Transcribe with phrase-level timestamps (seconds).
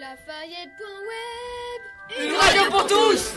[0.00, 1.82] Lafayette.web
[2.24, 3.34] Une radio pour tous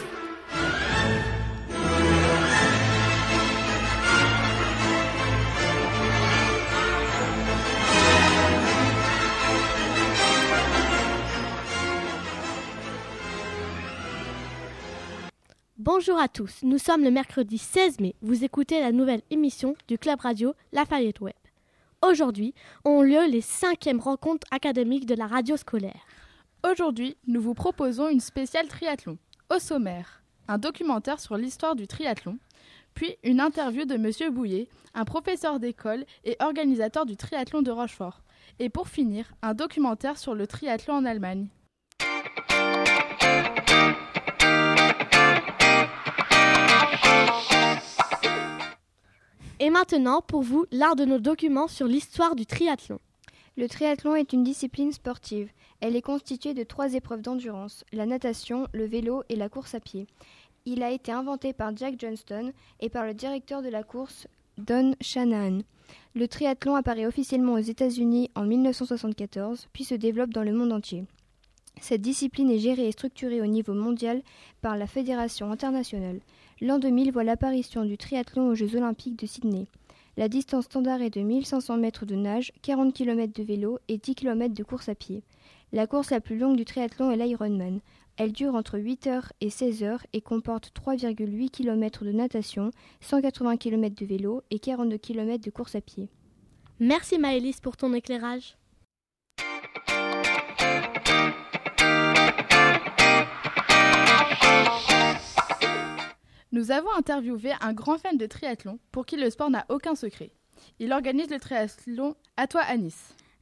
[15.78, 18.14] Bonjour à tous, nous sommes le mercredi 16 mai.
[18.21, 21.34] Vous écoutez la nouvelle émission du Club Radio Lafayette Web.
[22.04, 22.54] Aujourd'hui
[22.86, 26.05] ont lieu les cinquièmes rencontres académiques de la radio scolaire.
[26.64, 29.17] Aujourd'hui, nous vous proposons une spéciale triathlon.
[29.49, 32.38] Au sommaire, un documentaire sur l'histoire du triathlon,
[32.94, 38.21] puis une interview de Monsieur Bouillet, un professeur d'école et organisateur du triathlon de Rochefort.
[38.59, 41.48] Et pour finir, un documentaire sur le triathlon en Allemagne.
[49.59, 52.99] Et maintenant, pour vous, l'art de nos documents sur l'histoire du triathlon.
[53.58, 55.52] Le triathlon est une discipline sportive.
[55.82, 59.82] Elle est constituée de trois épreuves d'endurance, la natation, le vélo et la course à
[59.82, 60.08] pied.
[60.66, 64.28] Il a été inventé par Jack Johnston et par le directeur de la course,
[64.58, 65.59] Don Shanahan.
[66.16, 71.03] Le triathlon apparaît officiellement aux États-Unis en 1974, puis se développe dans le monde entier.
[71.81, 74.22] Cette discipline est gérée et structurée au niveau mondial
[74.62, 76.19] par la Fédération internationale.
[76.62, 79.66] L'an 2000 voit l'apparition du triathlon aux Jeux olympiques de Sydney.
[80.17, 84.16] La distance standard est de 1500 mètres de nage, 40 km de vélo et 10
[84.16, 85.23] km de course à pied.
[85.72, 87.79] La course la plus longue du triathlon est l'Ironman.
[88.18, 93.56] Elle dure entre 8 heures et 16 heures et comporte 3,8 km de natation, 180
[93.56, 96.09] km de vélo et 42 km de course à pied.
[96.79, 98.57] Merci Maëlys pour ton éclairage.
[106.53, 110.31] Nous avons interviewé un grand fan de triathlon pour qui le sport n'a aucun secret.
[110.80, 112.75] Il organise le triathlon à toi à.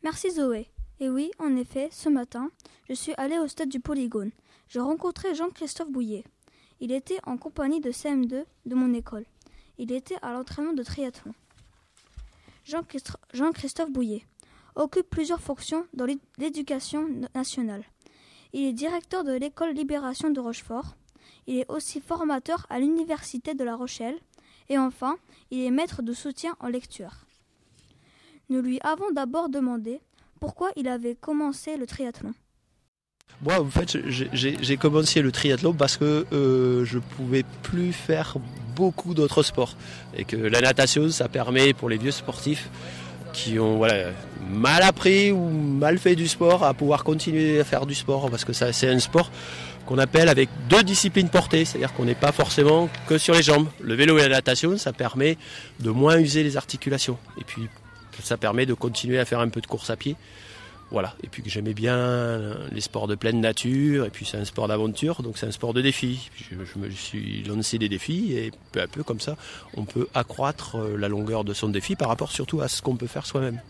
[0.03, 0.67] Merci Zoé.
[0.99, 2.51] Et oui, en effet, ce matin,
[2.87, 4.31] je suis allée au stade du Polygone.
[4.67, 6.23] J'ai rencontré Jean-Christophe Bouillet.
[6.81, 9.25] Il était en compagnie de CM2 de mon école.
[9.79, 11.33] Il était à l'entraînement de triathlon.
[13.33, 14.23] Jean-Christophe Bouillet
[14.75, 16.05] occupe plusieurs fonctions dans
[16.37, 17.83] l'éducation nationale.
[18.53, 20.95] Il est directeur de l'école Libération de Rochefort.
[21.49, 24.13] Il est aussi formateur à l'Université de La Rochelle.
[24.69, 25.15] Et enfin,
[25.49, 27.25] il est maître de soutien en lecture.
[28.51, 29.99] Nous lui avons d'abord demandé
[30.39, 32.33] pourquoi il avait commencé le triathlon.
[33.41, 38.37] Moi, en fait, j'ai commencé le triathlon parce que euh, je pouvais plus faire
[38.75, 39.75] beaucoup d'autres sports
[40.15, 42.69] et que la natation, ça permet pour les vieux sportifs
[43.33, 43.81] qui ont
[44.49, 48.45] mal appris ou mal fait du sport à pouvoir continuer à faire du sport parce
[48.45, 49.31] que c'est un sport
[49.89, 53.67] qu'on appelle avec deux disciplines portées, c'est-à-dire qu'on n'est pas forcément que sur les jambes.
[53.81, 55.35] Le vélo et la natation, ça permet
[55.79, 57.67] de moins user les articulations et puis
[58.21, 60.15] ça permet de continuer à faire un peu de course à pied.
[60.91, 64.45] Voilà, et puis que j'aimais bien les sports de pleine nature, et puis c'est un
[64.45, 66.29] sport d'aventure, donc c'est un sport de défi.
[66.35, 69.37] Je, je, me suis lancé des défis, et peu à peu comme ça,
[69.75, 72.95] on peut accroître euh, la longueur de son défi par rapport surtout à ce qu'on
[72.95, 73.61] peut faire soi-même.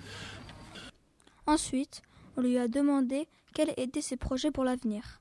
[1.45, 2.01] Ensuite,
[2.35, 5.19] on lui a demandé quels étaient ses projets pour l'avenir.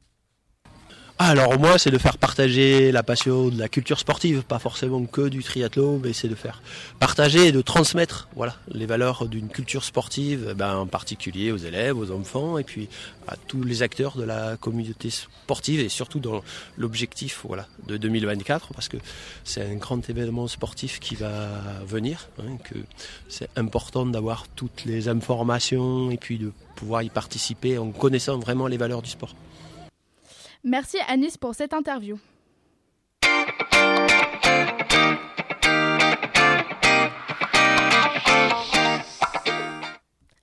[1.20, 5.28] Alors moi, c'est de faire partager la passion de la culture sportive, pas forcément que
[5.28, 6.62] du triathlon, mais c'est de faire
[7.00, 11.98] partager et de transmettre voilà, les valeurs d'une culture sportive, ben, en particulier aux élèves,
[11.98, 12.88] aux enfants, et puis
[13.26, 16.40] à tous les acteurs de la communauté sportive, et surtout dans
[16.76, 18.98] l'objectif voilà, de 2024, parce que
[19.42, 21.48] c'est un grand événement sportif qui va
[21.84, 22.78] venir, hein, que
[23.28, 28.68] c'est important d'avoir toutes les informations, et puis de pouvoir y participer en connaissant vraiment
[28.68, 29.34] les valeurs du sport.
[30.68, 32.18] Merci Anis pour cette interview.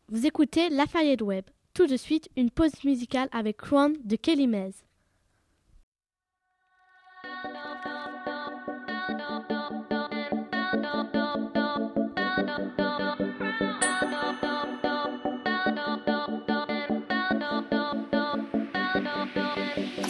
[0.09, 1.45] Vous écoutez Lafayette Web.
[1.75, 4.71] Tout de suite, une pause musicale avec Crown de Kelly Mez.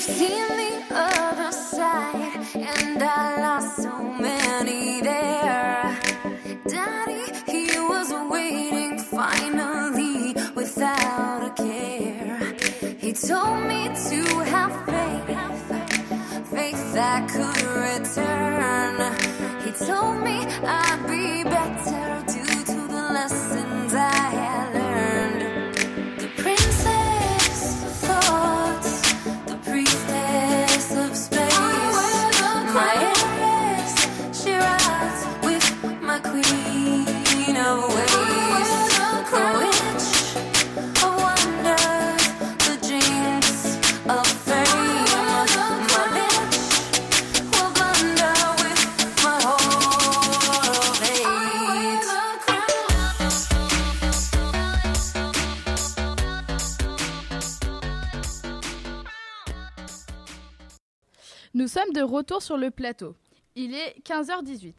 [0.07, 5.98] The other side, and I lost so many there.
[6.68, 12.56] Daddy, he was waiting finally without a care.
[13.00, 14.22] He told me to
[14.54, 18.98] have faith, faith that could return.
[19.63, 22.14] He told me I'd be better
[61.56, 63.16] Nous sommes de retour sur le plateau.
[63.56, 64.74] Il est 15h18.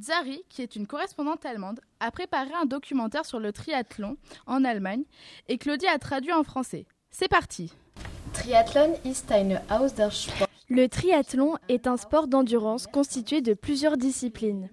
[0.00, 4.16] Zari, qui est une correspondante allemande, a préparé un documentaire sur le triathlon
[4.46, 5.02] en Allemagne
[5.48, 6.86] et Claudie a traduit en français.
[7.10, 7.74] C'est parti.
[8.32, 10.48] Triathlon ist eine Ausdauersport.
[10.70, 14.70] Le triathlon est un sport d'endurance constitué de plusieurs disciplines.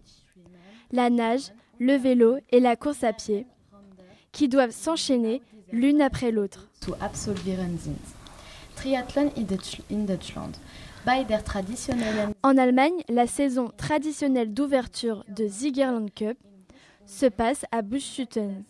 [0.93, 3.45] La nage, le vélo et la course à pied,
[4.31, 5.41] qui doivent s'enchaîner
[5.73, 6.69] l'une après l'autre.
[6.81, 8.20] zu absolvieren sind.
[8.75, 10.57] Triathlon in Deutsch- in Deutschland.
[12.43, 16.37] En Allemagne, la saison traditionnelle d'ouverture de Siegerland Cup
[17.07, 18.63] se passe à Buschütten.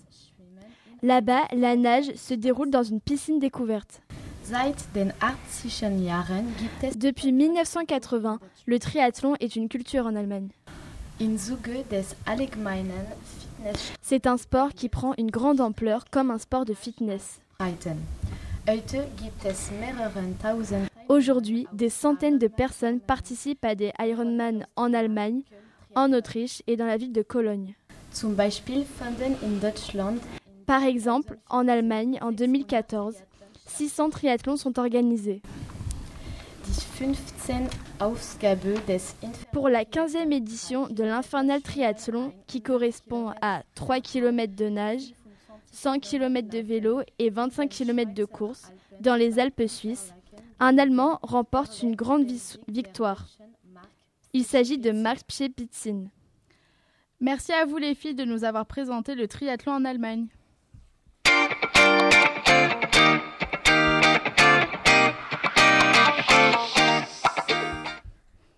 [1.04, 4.02] Là-bas, la nage se déroule dans une piscine découverte.
[4.44, 10.50] seit den 80er Jahren gibt es Depuis 1980, le triathlon est une culture en Allemagne.
[14.02, 17.40] C'est un sport qui prend une grande ampleur comme un sport de fitness.
[21.10, 25.42] Aujourd'hui, des centaines de personnes participent à des Ironman en Allemagne,
[25.96, 27.76] en Autriche et dans la ville de Cologne.
[30.68, 33.16] Par exemple, en Allemagne, en 2014,
[33.68, 35.42] 600 triathlons sont organisés.
[36.68, 37.18] die
[37.48, 37.70] 15
[38.00, 44.56] Ausgabe des Inf Pour la 15e édition de l'Infernal Triathlon, qui correspond à 3 km
[44.56, 45.14] de nage,
[45.72, 50.14] 100 km de vélo et 25 km de course dans les Alpes suisses,
[50.60, 52.28] un Allemand remporte une grande
[52.68, 53.26] victoire.
[54.34, 56.06] Il s'agit de Max Piepitzin.
[57.20, 60.28] Merci à vous les filles de nous avoir présenté le triathlon en Allemagne.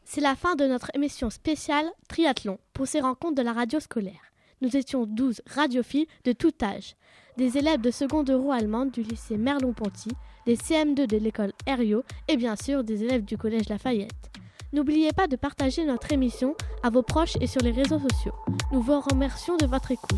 [0.03, 4.32] C'est la fin de notre émission spéciale Triathlon pour ces rencontres de la radio scolaire.
[4.63, 6.95] Nous étions 12 radiophiles de tout âge,
[7.37, 10.11] des élèves de seconde euro allemande du lycée Merlon-Ponty,
[10.45, 14.31] des CM2 de l'école Herriot et bien sûr des élèves du collège Lafayette.
[14.71, 18.33] N'oubliez pas de partager notre émission à vos proches et sur les réseaux sociaux.
[18.71, 20.17] Nous vous remercions de votre écoute.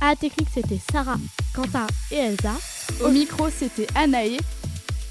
[0.00, 1.18] À la technique, c'était Sarah,
[1.54, 2.54] Quentin et Elsa.
[3.04, 4.38] Au micro, c'était Anaé.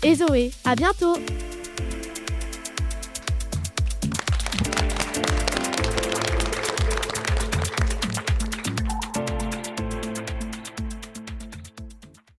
[0.01, 0.51] Et Zoé.
[0.65, 1.15] À bientôt!